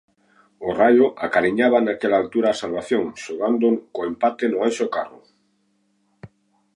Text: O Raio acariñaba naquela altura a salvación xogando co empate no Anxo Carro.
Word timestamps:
O 0.67 0.69
Raio 0.79 1.07
acariñaba 1.27 1.79
naquela 1.85 2.17
altura 2.21 2.47
a 2.51 2.59
salvación 2.63 3.03
xogando 3.23 3.67
co 3.93 4.01
empate 4.11 4.45
no 4.49 4.57
Anxo 4.67 4.85
Carro. 4.95 5.21